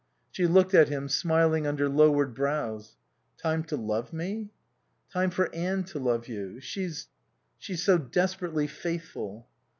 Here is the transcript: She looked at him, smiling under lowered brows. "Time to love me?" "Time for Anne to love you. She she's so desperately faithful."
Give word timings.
She 0.31 0.47
looked 0.47 0.73
at 0.73 0.87
him, 0.89 1.07
smiling 1.07 1.67
under 1.67 1.87
lowered 1.87 2.33
brows. 2.33 2.97
"Time 3.37 3.63
to 3.65 3.75
love 3.77 4.11
me?" 4.11 4.49
"Time 5.13 5.29
for 5.29 5.53
Anne 5.53 5.83
to 5.83 5.99
love 5.99 6.27
you. 6.27 6.59
She 6.59 6.89
she's 7.59 7.83
so 7.83 7.99
desperately 7.99 8.65
faithful." 8.65 9.47